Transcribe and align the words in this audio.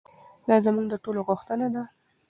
دا 0.47 0.55
زموږ 0.65 0.85
د 0.89 0.95
ټولو 1.03 1.19
غوښتنه 1.27 1.67
ده. 1.75 1.83